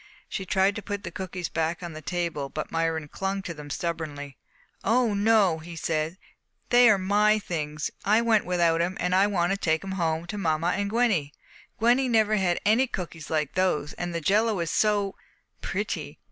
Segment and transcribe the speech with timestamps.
[0.27, 3.69] She tried to put the cookies back on the table but Myron clung to them
[3.69, 4.35] stubbornly.
[4.83, 6.17] "No, no!" he said.
[6.69, 7.91] "They are my things!
[8.03, 11.33] I went without 'em, and I want to take them home to mamma and Gwenny.
[11.77, 13.93] Gwenny never had any cookies like those.
[13.93, 15.13] And the jell is so
[15.61, 16.17] pretty.